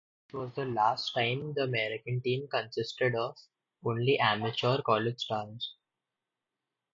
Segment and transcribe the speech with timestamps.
[0.25, 3.37] This was the last time the American Team consisted of
[3.85, 5.75] only amateur college stars.